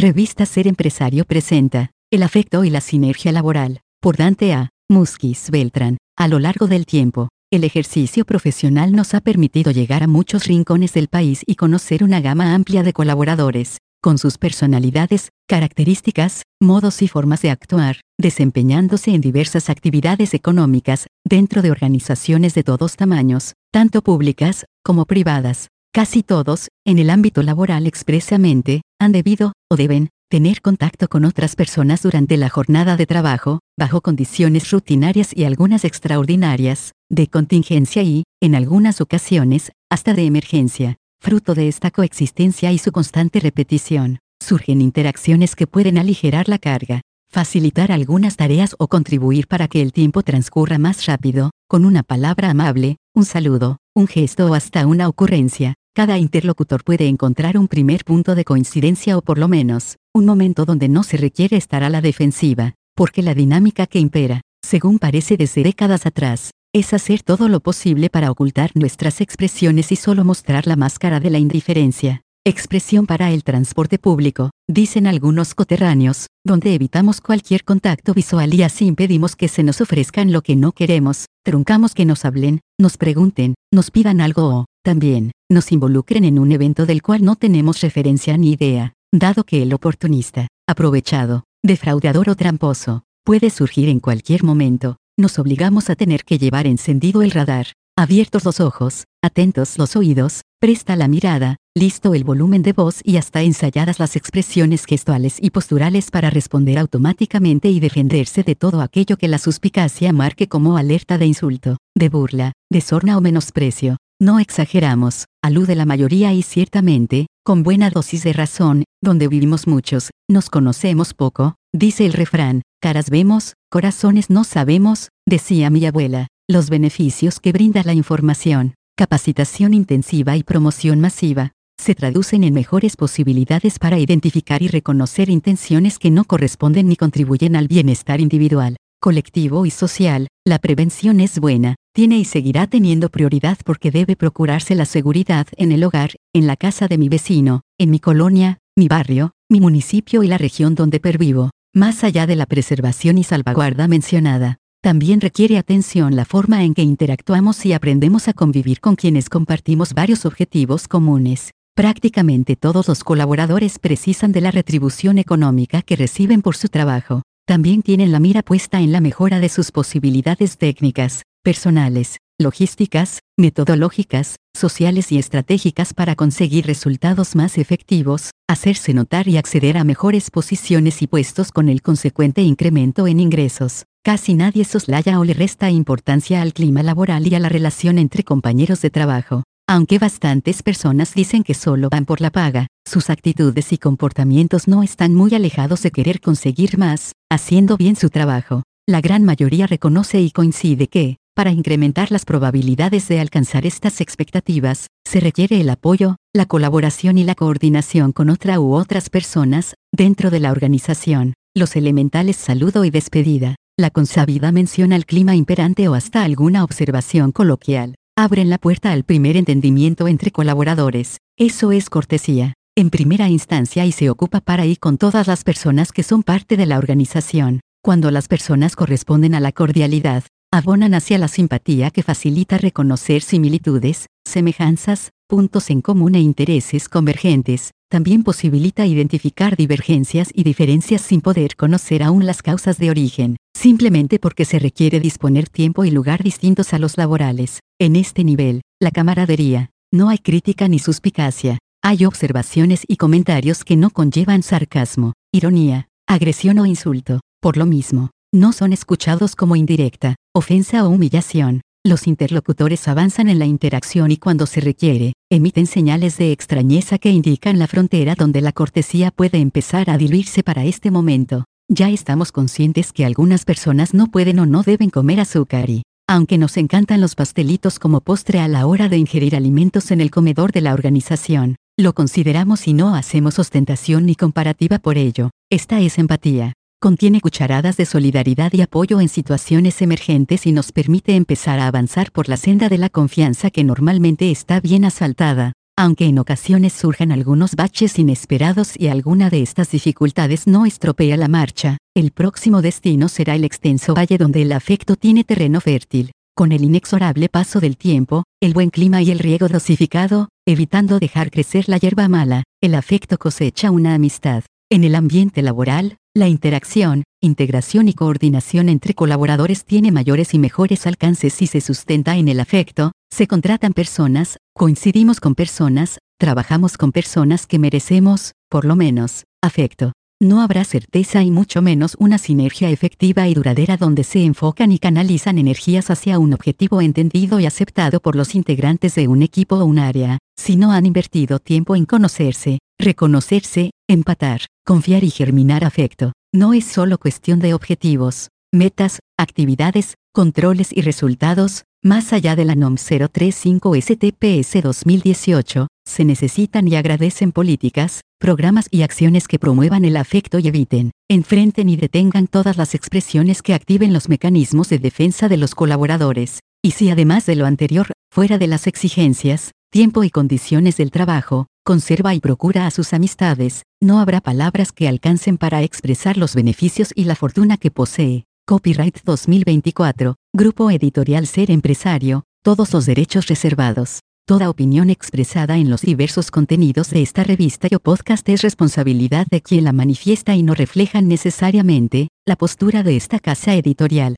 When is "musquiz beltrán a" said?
4.88-6.28